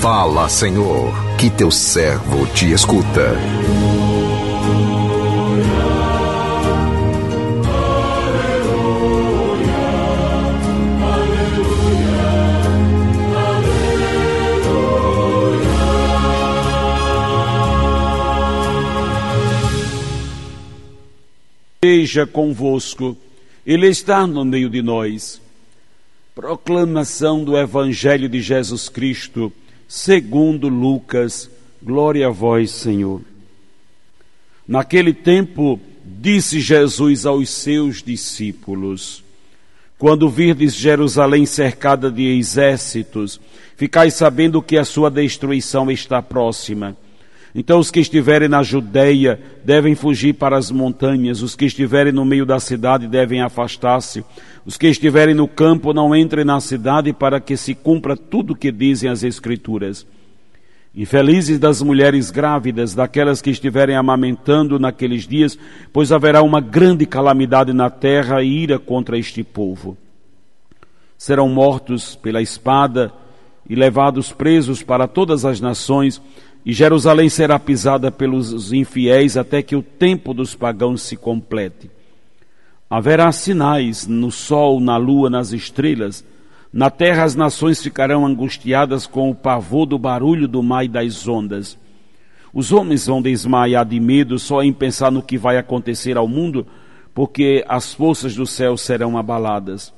Fala, 0.00 0.48
Senhor, 0.48 1.12
que 1.36 1.50
teu 1.50 1.70
servo 1.70 2.46
te 2.54 2.72
escuta. 2.72 3.36
Esteja 21.74 22.26
convosco, 22.26 23.14
Ele 23.66 23.86
está 23.88 24.26
no 24.26 24.46
meio 24.46 24.70
de 24.70 24.80
nós. 24.80 25.42
Proclamação 26.34 27.44
do 27.44 27.54
Evangelho 27.54 28.30
de 28.30 28.40
Jesus 28.40 28.88
Cristo, 28.88 29.52
segundo 29.90 30.68
Lucas. 30.68 31.50
Glória 31.82 32.28
a 32.28 32.30
vós, 32.30 32.70
Senhor. 32.70 33.20
Naquele 34.66 35.12
tempo, 35.12 35.80
disse 36.04 36.60
Jesus 36.60 37.26
aos 37.26 37.50
seus 37.50 38.00
discípulos: 38.00 39.24
Quando 39.98 40.30
virdes 40.30 40.76
Jerusalém 40.76 41.44
cercada 41.44 42.08
de 42.08 42.38
exércitos, 42.38 43.40
ficais 43.76 44.14
sabendo 44.14 44.62
que 44.62 44.78
a 44.78 44.84
sua 44.84 45.10
destruição 45.10 45.90
está 45.90 46.22
próxima. 46.22 46.96
Então 47.52 47.80
os 47.80 47.90
que 47.90 47.98
estiverem 47.98 48.48
na 48.48 48.62
Judéia 48.62 49.40
devem 49.64 49.96
fugir 49.96 50.34
para 50.34 50.56
as 50.56 50.70
montanhas, 50.70 51.42
os 51.42 51.56
que 51.56 51.64
estiverem 51.64 52.12
no 52.12 52.24
meio 52.24 52.46
da 52.46 52.60
cidade 52.60 53.08
devem 53.08 53.42
afastar-se, 53.42 54.24
os 54.64 54.76
que 54.76 54.88
estiverem 54.88 55.34
no 55.34 55.48
campo 55.48 55.92
não 55.92 56.14
entrem 56.14 56.44
na 56.44 56.60
cidade 56.60 57.12
para 57.12 57.40
que 57.40 57.56
se 57.56 57.74
cumpra 57.74 58.16
tudo 58.16 58.52
o 58.52 58.56
que 58.56 58.70
dizem 58.70 59.10
as 59.10 59.22
Escrituras. 59.22 60.06
Infelizes 60.94 61.58
das 61.58 61.80
mulheres 61.80 62.30
grávidas, 62.30 62.94
daquelas 62.94 63.40
que 63.40 63.50
estiverem 63.50 63.96
amamentando 63.96 64.78
naqueles 64.78 65.26
dias, 65.26 65.56
pois 65.92 66.10
haverá 66.10 66.42
uma 66.42 66.60
grande 66.60 67.06
calamidade 67.06 67.72
na 67.72 67.88
terra 67.88 68.42
e 68.42 68.48
ira 68.48 68.78
contra 68.78 69.16
este 69.16 69.44
povo. 69.44 69.96
Serão 71.16 71.48
mortos 71.48 72.16
pela 72.16 72.42
espada 72.42 73.12
e 73.68 73.76
levados 73.76 74.32
presos 74.32 74.82
para 74.82 75.06
todas 75.06 75.44
as 75.44 75.60
nações, 75.60 76.20
e 76.66 76.72
Jerusalém 76.72 77.28
será 77.28 77.58
pisada 77.58 78.10
pelos 78.10 78.72
infiéis 78.72 79.36
até 79.36 79.62
que 79.62 79.76
o 79.76 79.82
tempo 79.82 80.34
dos 80.34 80.56
pagãos 80.56 81.02
se 81.02 81.16
complete. 81.16 81.88
Haverá 82.90 83.30
sinais 83.30 84.08
no 84.08 84.32
sol, 84.32 84.80
na 84.80 84.96
lua, 84.96 85.30
nas 85.30 85.52
estrelas. 85.52 86.24
Na 86.72 86.90
terra 86.90 87.22
as 87.22 87.36
nações 87.36 87.80
ficarão 87.80 88.26
angustiadas 88.26 89.06
com 89.06 89.30
o 89.30 89.34
pavor 89.34 89.86
do 89.86 89.96
barulho 89.96 90.48
do 90.48 90.60
mar 90.60 90.84
e 90.84 90.88
das 90.88 91.28
ondas. 91.28 91.78
Os 92.52 92.72
homens 92.72 93.06
vão 93.06 93.22
desmaiar 93.22 93.86
de 93.86 94.00
medo 94.00 94.40
só 94.40 94.60
em 94.60 94.72
pensar 94.72 95.12
no 95.12 95.22
que 95.22 95.38
vai 95.38 95.56
acontecer 95.56 96.16
ao 96.16 96.26
mundo, 96.26 96.66
porque 97.14 97.64
as 97.68 97.94
forças 97.94 98.34
do 98.34 98.44
céu 98.44 98.76
serão 98.76 99.16
abaladas. 99.16 99.94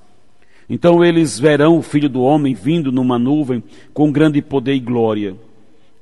Então 0.68 1.02
eles 1.02 1.38
verão 1.38 1.78
o 1.78 1.82
Filho 1.82 2.10
do 2.10 2.20
Homem 2.20 2.52
vindo 2.52 2.92
numa 2.92 3.18
nuvem 3.18 3.62
com 3.94 4.12
grande 4.12 4.42
poder 4.42 4.74
e 4.74 4.80
glória. 4.80 5.34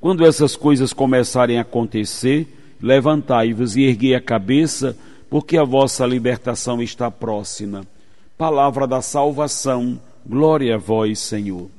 Quando 0.00 0.24
essas 0.24 0.56
coisas 0.56 0.92
começarem 0.92 1.58
a 1.58 1.62
acontecer, 1.62 2.48
levantai-vos 2.82 3.76
e 3.76 3.82
erguei 3.82 4.14
a 4.14 4.20
cabeça, 4.20 4.96
porque 5.30 5.56
a 5.56 5.62
vossa 5.62 6.04
libertação 6.04 6.82
está 6.82 7.08
próxima. 7.08 7.86
Palavra 8.36 8.84
da 8.84 9.00
salvação, 9.00 10.00
glória 10.26 10.74
a 10.74 10.78
vós, 10.78 11.20
Senhor. 11.20 11.70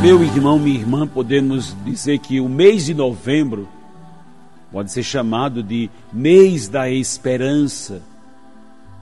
Meu 0.00 0.22
irmão, 0.22 0.58
minha 0.58 0.78
irmã, 0.78 1.06
podemos 1.06 1.76
dizer 1.84 2.18
que 2.20 2.40
o 2.40 2.48
mês 2.48 2.86
de 2.86 2.94
novembro 2.94 3.68
pode 4.70 4.92
ser 4.92 5.02
chamado 5.02 5.62
de 5.62 5.90
mês 6.12 6.68
da 6.68 6.90
esperança. 6.90 8.02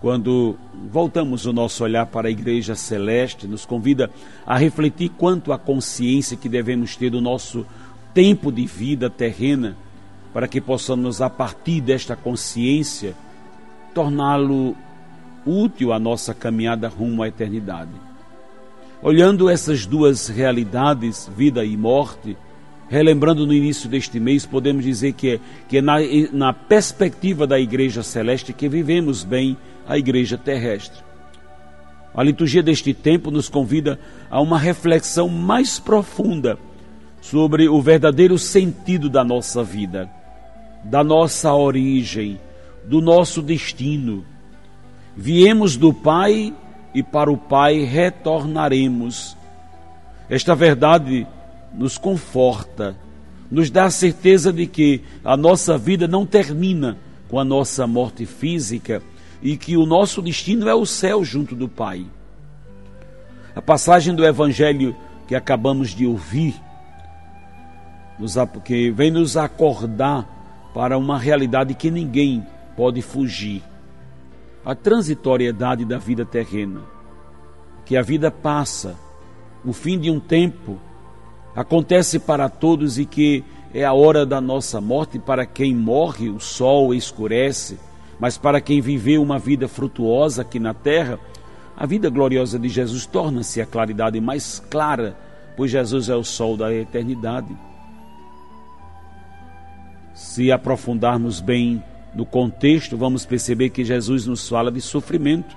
Quando 0.00 0.56
voltamos 0.90 1.46
o 1.46 1.52
nosso 1.52 1.82
olhar 1.82 2.06
para 2.06 2.28
a 2.28 2.30
igreja 2.30 2.74
celeste, 2.74 3.46
nos 3.46 3.64
convida 3.64 4.10
a 4.46 4.56
refletir 4.56 5.10
quanto 5.10 5.52
à 5.52 5.58
consciência 5.58 6.36
que 6.36 6.48
devemos 6.48 6.96
ter 6.96 7.10
do 7.10 7.20
nosso 7.20 7.66
tempo 8.14 8.52
de 8.52 8.66
vida 8.66 9.10
terrena, 9.10 9.76
para 10.32 10.46
que 10.46 10.60
possamos, 10.60 11.20
a 11.20 11.30
partir 11.30 11.80
desta 11.80 12.14
consciência, 12.14 13.14
torná-lo 13.94 14.76
útil 15.46 15.92
à 15.92 15.98
nossa 15.98 16.34
caminhada 16.34 16.88
rumo 16.88 17.22
à 17.22 17.28
eternidade. 17.28 17.90
Olhando 19.02 19.48
essas 19.48 19.86
duas 19.86 20.28
realidades, 20.28 21.30
vida 21.36 21.64
e 21.64 21.76
morte, 21.76 22.36
relembrando 22.88 23.46
no 23.46 23.52
início 23.52 23.88
deste 23.88 24.20
mês, 24.20 24.46
podemos 24.46 24.84
dizer 24.84 25.12
que 25.12 25.32
é, 25.32 25.40
que 25.68 25.78
é 25.78 25.82
na, 25.82 25.96
na 26.32 26.52
perspectiva 26.52 27.46
da 27.46 27.58
Igreja 27.58 28.02
Celeste 28.02 28.52
que 28.52 28.68
vivemos 28.68 29.24
bem 29.24 29.56
a 29.86 29.98
Igreja 29.98 30.38
Terrestre. 30.38 31.04
A 32.14 32.22
liturgia 32.22 32.62
deste 32.62 32.94
tempo 32.94 33.30
nos 33.30 33.48
convida 33.48 33.98
a 34.30 34.40
uma 34.40 34.58
reflexão 34.58 35.28
mais 35.28 35.78
profunda 35.78 36.58
sobre 37.20 37.68
o 37.68 37.82
verdadeiro 37.82 38.38
sentido 38.38 39.10
da 39.10 39.22
nossa 39.22 39.62
vida, 39.62 40.08
da 40.84 41.02
nossa 41.02 41.52
origem, 41.52 42.40
do 42.84 43.00
nosso 43.00 43.42
destino. 43.42 44.24
Viemos 45.14 45.76
do 45.76 45.92
Pai 45.92 46.54
e 46.94 47.02
para 47.02 47.30
o 47.30 47.36
Pai 47.36 47.80
retornaremos. 47.80 49.36
Esta 50.30 50.54
verdade 50.54 51.26
nos 51.76 51.98
conforta, 51.98 52.96
nos 53.50 53.70
dá 53.70 53.84
a 53.84 53.90
certeza 53.90 54.52
de 54.52 54.66
que 54.66 55.02
a 55.24 55.36
nossa 55.36 55.76
vida 55.76 56.08
não 56.08 56.24
termina 56.24 56.96
com 57.28 57.38
a 57.38 57.44
nossa 57.44 57.86
morte 57.86 58.24
física 58.24 59.02
e 59.42 59.56
que 59.56 59.76
o 59.76 59.86
nosso 59.86 60.22
destino 60.22 60.68
é 60.68 60.74
o 60.74 60.86
céu 60.86 61.24
junto 61.24 61.54
do 61.54 61.68
Pai. 61.68 62.06
A 63.54 63.62
passagem 63.62 64.14
do 64.14 64.24
Evangelho 64.24 64.96
que 65.26 65.34
acabamos 65.34 65.90
de 65.90 66.06
ouvir, 66.06 66.54
que 68.64 68.90
vem 68.90 69.10
nos 69.10 69.36
acordar 69.36 70.70
para 70.72 70.96
uma 70.96 71.18
realidade 71.18 71.74
que 71.74 71.90
ninguém 71.90 72.46
pode 72.76 73.02
fugir 73.02 73.62
a 74.64 74.74
transitoriedade 74.74 75.84
da 75.84 75.98
vida 75.98 76.24
terrena, 76.24 76.80
que 77.84 77.96
a 77.96 78.02
vida 78.02 78.30
passa, 78.30 78.96
o 79.64 79.72
fim 79.72 79.98
de 79.98 80.10
um 80.10 80.18
tempo 80.18 80.80
acontece 81.56 82.18
para 82.18 82.50
todos 82.50 82.98
e 82.98 83.06
que 83.06 83.42
é 83.72 83.82
a 83.82 83.94
hora 83.94 84.26
da 84.26 84.40
nossa 84.42 84.78
morte. 84.78 85.18
Para 85.18 85.46
quem 85.46 85.74
morre, 85.74 86.28
o 86.28 86.38
sol 86.38 86.92
escurece, 86.92 87.78
mas 88.20 88.36
para 88.36 88.60
quem 88.60 88.82
viveu 88.82 89.22
uma 89.22 89.38
vida 89.38 89.66
frutuosa 89.66 90.42
aqui 90.42 90.60
na 90.60 90.74
terra, 90.74 91.18
a 91.74 91.86
vida 91.86 92.10
gloriosa 92.10 92.58
de 92.58 92.68
Jesus 92.68 93.06
torna-se 93.06 93.60
a 93.60 93.66
claridade 93.66 94.20
mais 94.20 94.62
clara, 94.70 95.16
pois 95.56 95.70
Jesus 95.70 96.10
é 96.10 96.14
o 96.14 96.22
sol 96.22 96.56
da 96.56 96.72
eternidade. 96.72 97.56
Se 100.14 100.52
aprofundarmos 100.52 101.40
bem 101.40 101.82
no 102.14 102.24
contexto, 102.24 102.96
vamos 102.96 103.26
perceber 103.26 103.70
que 103.70 103.84
Jesus 103.84 104.26
nos 104.26 104.48
fala 104.48 104.70
de 104.70 104.80
sofrimento, 104.80 105.56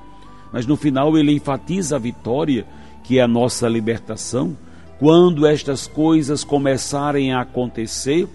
mas 0.52 0.66
no 0.66 0.76
final 0.76 1.18
ele 1.18 1.32
enfatiza 1.32 1.96
a 1.96 2.00
vitória, 2.00 2.66
que 3.04 3.20
é 3.20 3.22
a 3.22 3.28
nossa 3.28 3.68
libertação. 3.70 4.58
Quando 5.00 5.48
estas 5.48 5.88
coisas 5.88 6.44
começarem 6.44 7.32
a 7.32 7.42
acontecer, 7.42 8.28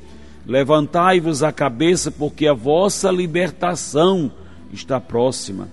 levantai-vos 0.47 1.43
a 1.43 1.53
cabeça, 1.53 2.11
porque 2.11 2.47
a 2.47 2.55
vossa 2.55 3.11
libertação 3.11 4.33
está 4.73 4.99
próxima. 4.99 5.69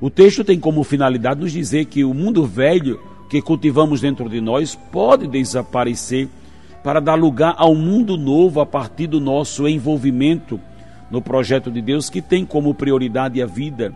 O 0.00 0.10
texto 0.10 0.42
tem 0.42 0.58
como 0.58 0.82
finalidade 0.82 1.40
nos 1.40 1.52
dizer 1.52 1.84
que 1.84 2.04
o 2.04 2.12
mundo 2.12 2.44
velho 2.44 3.00
que 3.30 3.40
cultivamos 3.40 4.00
dentro 4.00 4.28
de 4.28 4.40
nós 4.40 4.74
pode 4.74 5.28
desaparecer 5.28 6.28
para 6.82 7.00
dar 7.00 7.14
lugar 7.14 7.54
ao 7.56 7.74
mundo 7.74 8.16
novo 8.16 8.60
a 8.60 8.66
partir 8.66 9.06
do 9.06 9.20
nosso 9.20 9.66
envolvimento 9.66 10.60
no 11.08 11.22
projeto 11.22 11.70
de 11.70 11.80
Deus 11.80 12.10
que 12.10 12.20
tem 12.20 12.44
como 12.44 12.74
prioridade 12.74 13.40
a 13.40 13.46
vida. 13.46 13.94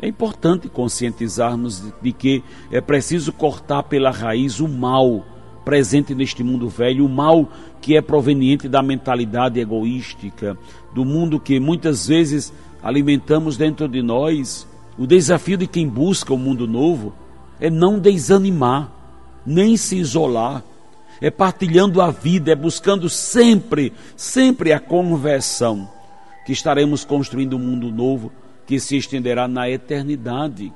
É 0.00 0.06
importante 0.06 0.68
conscientizarmos 0.68 1.82
de 2.00 2.12
que 2.12 2.42
é 2.70 2.80
preciso 2.80 3.32
cortar 3.32 3.82
pela 3.82 4.10
raiz 4.10 4.60
o 4.60 4.68
mal 4.68 5.24
presente 5.64 6.14
neste 6.14 6.42
mundo 6.42 6.68
velho, 6.68 7.04
o 7.04 7.08
mal 7.08 7.48
que 7.80 7.96
é 7.96 8.00
proveniente 8.00 8.68
da 8.68 8.82
mentalidade 8.82 9.60
egoística, 9.60 10.56
do 10.94 11.04
mundo 11.04 11.40
que 11.40 11.58
muitas 11.58 12.06
vezes 12.06 12.52
alimentamos 12.82 13.56
dentro 13.56 13.88
de 13.88 14.00
nós. 14.00 14.66
O 14.96 15.06
desafio 15.06 15.58
de 15.58 15.66
quem 15.66 15.88
busca 15.88 16.32
o 16.32 16.38
mundo 16.38 16.66
novo 16.66 17.12
é 17.60 17.68
não 17.68 17.98
desanimar, 17.98 18.90
nem 19.44 19.76
se 19.76 19.96
isolar, 19.96 20.62
é 21.20 21.30
partilhando 21.30 22.00
a 22.00 22.10
vida, 22.10 22.52
é 22.52 22.54
buscando 22.54 23.08
sempre, 23.08 23.92
sempre 24.16 24.72
a 24.72 24.78
conversão, 24.78 25.88
que 26.46 26.52
estaremos 26.52 27.04
construindo 27.04 27.56
um 27.56 27.58
mundo 27.58 27.90
novo 27.90 28.30
que 28.68 28.78
se 28.78 28.98
estenderá 28.98 29.48
na 29.48 29.68
eternidade. 29.70 30.70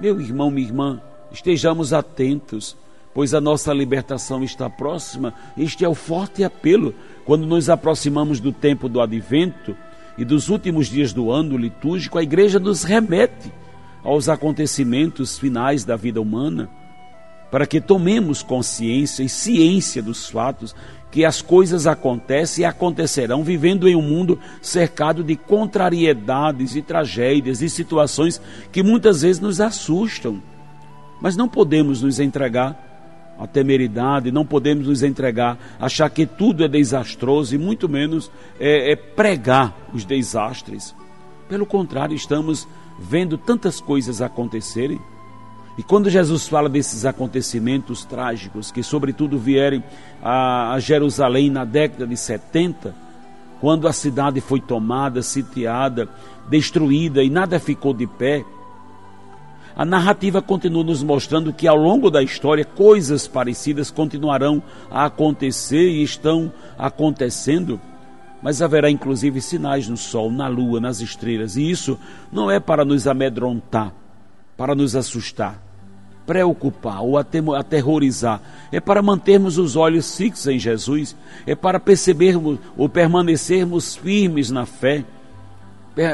Meu 0.00 0.20
irmão, 0.20 0.50
minha 0.50 0.66
irmã, 0.66 1.00
estejamos 1.30 1.92
atentos, 1.92 2.76
pois 3.14 3.32
a 3.34 3.40
nossa 3.40 3.72
libertação 3.72 4.42
está 4.42 4.68
próxima. 4.68 5.32
Este 5.56 5.84
é 5.84 5.88
o 5.88 5.94
forte 5.94 6.42
apelo 6.42 6.92
quando 7.24 7.46
nos 7.46 7.70
aproximamos 7.70 8.40
do 8.40 8.52
tempo 8.52 8.88
do 8.88 9.00
advento 9.00 9.76
e 10.18 10.24
dos 10.24 10.48
últimos 10.48 10.88
dias 10.88 11.12
do 11.12 11.30
ano 11.30 11.56
litúrgico, 11.56 12.18
a 12.18 12.22
igreja 12.22 12.58
nos 12.58 12.82
remete 12.82 13.52
aos 14.02 14.28
acontecimentos 14.28 15.38
finais 15.38 15.84
da 15.84 15.94
vida 15.94 16.20
humana, 16.20 16.68
para 17.48 17.64
que 17.64 17.80
tomemos 17.80 18.42
consciência 18.42 19.22
e 19.22 19.28
ciência 19.28 20.02
dos 20.02 20.28
fatos 20.28 20.74
que 21.12 21.26
as 21.26 21.42
coisas 21.42 21.86
acontecem 21.86 22.62
e 22.62 22.64
acontecerão 22.64 23.44
vivendo 23.44 23.86
em 23.86 23.94
um 23.94 24.00
mundo 24.00 24.40
cercado 24.62 25.22
de 25.22 25.36
contrariedades 25.36 26.74
e 26.74 26.80
tragédias 26.80 27.60
e 27.60 27.68
situações 27.68 28.40
que 28.72 28.82
muitas 28.82 29.20
vezes 29.20 29.38
nos 29.38 29.60
assustam. 29.60 30.42
Mas 31.20 31.36
não 31.36 31.46
podemos 31.46 32.00
nos 32.00 32.18
entregar 32.18 33.34
à 33.38 33.46
temeridade, 33.46 34.32
não 34.32 34.46
podemos 34.46 34.88
nos 34.88 35.02
entregar, 35.02 35.58
achar 35.78 36.08
que 36.08 36.24
tudo 36.24 36.64
é 36.64 36.68
desastroso 36.68 37.54
e 37.54 37.58
muito 37.58 37.90
menos 37.90 38.30
é, 38.58 38.92
é 38.92 38.96
pregar 38.96 39.76
os 39.92 40.06
desastres. 40.06 40.94
Pelo 41.46 41.66
contrário, 41.66 42.16
estamos 42.16 42.66
vendo 42.98 43.36
tantas 43.36 43.82
coisas 43.82 44.22
acontecerem. 44.22 44.98
E 45.76 45.82
quando 45.82 46.10
Jesus 46.10 46.46
fala 46.46 46.68
desses 46.68 47.04
acontecimentos 47.04 48.04
trágicos 48.04 48.70
que, 48.70 48.82
sobretudo, 48.82 49.38
vierem 49.38 49.82
a, 50.22 50.76
Jerusalém 50.78 51.50
na 51.50 51.64
década 51.64 52.06
de 52.06 52.16
70, 52.16 52.94
quando 53.60 53.88
a 53.88 53.92
cidade 53.92 54.40
foi 54.40 54.60
tomada, 54.60 55.22
sitiada, 55.22 56.08
destruída 56.48 57.22
e 57.22 57.30
nada 57.30 57.58
ficou 57.58 57.94
de 57.94 58.06
pé, 58.06 58.44
a 59.74 59.84
narrativa 59.86 60.42
continua 60.42 60.84
nos 60.84 61.02
mostrando 61.02 61.52
que 61.52 61.66
ao 61.66 61.76
longo 61.76 62.10
da 62.10 62.22
história 62.22 62.64
coisas 62.64 63.26
parecidas 63.26 63.90
continuarão 63.90 64.62
a 64.90 65.06
acontecer 65.06 65.88
e 65.88 66.02
estão 66.02 66.52
acontecendo 66.76 67.80
mas 68.42 68.60
haverá 68.60 68.90
inclusive 68.90 69.40
sinais 69.40 69.88
no 69.88 69.96
sol, 69.96 70.30
na 70.30 70.48
lua, 70.48 70.80
nas 70.80 71.00
estrelas, 71.00 71.56
e 71.56 71.70
isso 71.70 71.96
não 72.30 72.50
é 72.50 72.58
para 72.58 72.84
nos 72.84 73.06
amedrontar, 73.06 73.94
para 74.62 74.76
nos 74.76 74.94
assustar, 74.94 75.60
preocupar 76.24 77.02
ou 77.02 77.18
aterrorizar, 77.18 78.40
é 78.70 78.78
para 78.78 79.02
mantermos 79.02 79.58
os 79.58 79.74
olhos 79.74 80.16
fixos 80.16 80.46
em 80.46 80.56
Jesus, 80.56 81.16
é 81.44 81.56
para 81.56 81.80
percebermos 81.80 82.60
ou 82.76 82.88
permanecermos 82.88 83.96
firmes 83.96 84.52
na 84.52 84.64
fé, 84.64 85.04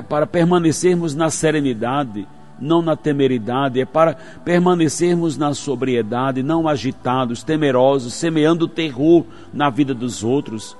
para 0.08 0.26
permanecermos 0.26 1.14
na 1.14 1.28
serenidade, 1.28 2.26
não 2.58 2.80
na 2.80 2.96
temeridade, 2.96 3.82
é 3.82 3.84
para 3.84 4.14
permanecermos 4.46 5.36
na 5.36 5.52
sobriedade, 5.52 6.42
não 6.42 6.66
agitados, 6.66 7.42
temerosos, 7.42 8.14
semeando 8.14 8.66
terror 8.66 9.26
na 9.52 9.68
vida 9.68 9.92
dos 9.92 10.24
outros. 10.24 10.74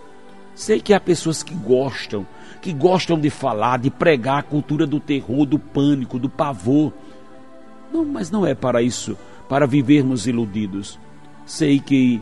Sei 0.54 0.80
que 0.80 0.94
há 0.94 0.98
pessoas 0.98 1.42
que 1.42 1.54
gostam, 1.54 2.26
que 2.62 2.72
gostam 2.72 3.20
de 3.20 3.28
falar, 3.28 3.78
de 3.78 3.90
pregar 3.90 4.38
a 4.38 4.42
cultura 4.42 4.86
do 4.86 4.98
terror, 4.98 5.44
do 5.44 5.58
pânico, 5.58 6.18
do 6.18 6.30
pavor. 6.30 6.94
Não, 7.92 8.04
mas 8.04 8.30
não 8.30 8.46
é 8.46 8.54
para 8.54 8.82
isso, 8.82 9.16
para 9.48 9.66
vivermos 9.66 10.26
iludidos. 10.26 10.98
Sei 11.46 11.80
que 11.80 12.20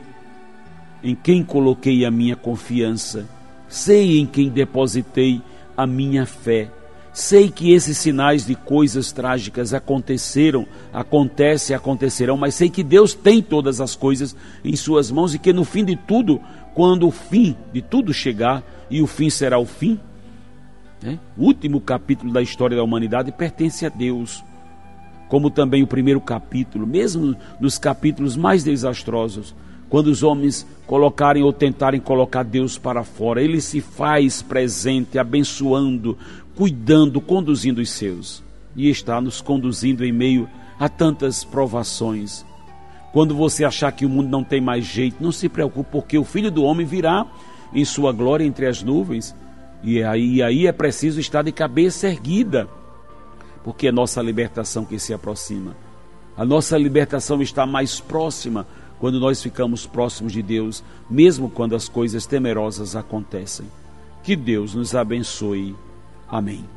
em 1.03 1.15
quem 1.15 1.43
coloquei 1.43 2.05
a 2.05 2.11
minha 2.11 2.35
confiança, 2.35 3.27
sei 3.67 4.19
em 4.19 4.25
quem 4.25 4.49
depositei 4.49 5.41
a 5.75 5.85
minha 5.85 6.25
fé. 6.25 6.71
Sei 7.13 7.49
que 7.49 7.71
esses 7.71 7.97
sinais 7.97 8.45
de 8.45 8.53
coisas 8.53 9.11
trágicas 9.11 9.73
aconteceram, 9.73 10.67
acontecem, 10.93 11.75
acontecerão, 11.75 12.37
mas 12.37 12.53
sei 12.53 12.69
que 12.69 12.83
Deus 12.83 13.13
tem 13.13 13.41
todas 13.41 13.81
as 13.81 13.95
coisas 13.95 14.35
em 14.63 14.75
Suas 14.75 15.09
mãos 15.09 15.33
e 15.33 15.39
que 15.39 15.51
no 15.51 15.63
fim 15.63 15.83
de 15.83 15.95
tudo 15.95 16.39
quando 16.77 17.07
o 17.07 17.11
fim 17.11 17.55
de 17.73 17.81
tudo 17.81 18.13
chegar, 18.13 18.63
e 18.87 19.01
o 19.01 19.07
fim 19.07 19.31
será 19.31 19.57
o 19.57 19.65
fim, 19.65 19.99
né? 21.01 21.17
o 21.35 21.45
último 21.45 21.81
capítulo 21.81 22.31
da 22.31 22.39
história 22.39 22.77
da 22.77 22.83
humanidade 22.83 23.31
pertence 23.31 23.83
a 23.83 23.89
Deus, 23.89 24.43
como 25.27 25.49
também 25.49 25.83
o 25.83 25.87
primeiro 25.87 26.21
capítulo, 26.21 26.87
mesmo 26.87 27.35
nos 27.59 27.77
capítulos 27.77 28.35
mais 28.35 28.63
desastrosos, 28.63 29.53
quando 29.89 30.07
os 30.07 30.23
homens 30.23 30.67
colocarem 30.85 31.43
ou 31.43 31.53
tentarem 31.53 31.99
colocar 31.99 32.43
Deus 32.43 32.77
para 32.77 33.03
fora, 33.03 33.41
ele 33.41 33.61
se 33.61 33.79
faz 33.79 34.41
presente, 34.41 35.17
abençoando, 35.17 36.17
cuidando, 36.55 37.21
conduzindo 37.21 37.81
os 37.81 37.89
seus, 37.89 38.43
e 38.75 38.89
está 38.89 39.21
nos 39.21 39.41
conduzindo 39.41 40.03
em 40.03 40.11
meio 40.11 40.49
a 40.79 40.89
tantas 40.89 41.43
provações, 41.43 42.45
quando 43.11 43.33
você 43.33 43.63
achar 43.63 43.91
que 43.91 44.05
o 44.05 44.09
mundo 44.09 44.29
não 44.29 44.43
tem 44.43 44.61
mais 44.61 44.85
jeito, 44.85 45.23
não 45.23 45.31
se 45.31 45.49
preocupe, 45.49 45.89
porque 45.91 46.17
o 46.17 46.23
Filho 46.23 46.51
do 46.51 46.63
Homem 46.63 46.85
virá 46.85 47.25
em 47.73 47.83
sua 47.83 48.11
glória 48.11 48.45
entre 48.45 48.67
as 48.67 48.83
nuvens. 48.83 49.35
E 49.83 50.03
aí, 50.03 50.41
aí 50.41 50.67
é 50.67 50.71
preciso 50.71 51.19
estar 51.19 51.43
de 51.43 51.51
cabeça 51.51 52.07
erguida, 52.07 52.67
porque 53.67 53.89
é 53.89 53.91
nossa 53.91 54.21
libertação 54.21 54.85
que 54.85 54.97
se 54.97 55.13
aproxima. 55.13 55.75
A 56.37 56.45
nossa 56.45 56.77
libertação 56.77 57.41
está 57.41 57.65
mais 57.65 57.99
próxima 57.99 58.65
quando 58.97 59.19
nós 59.19 59.43
ficamos 59.43 59.85
próximos 59.85 60.31
de 60.31 60.41
Deus, 60.41 60.81
mesmo 61.09 61.49
quando 61.49 61.75
as 61.75 61.89
coisas 61.89 62.25
temerosas 62.25 62.95
acontecem. 62.95 63.65
Que 64.23 64.37
Deus 64.37 64.73
nos 64.73 64.95
abençoe. 64.95 65.75
Amém. 66.29 66.76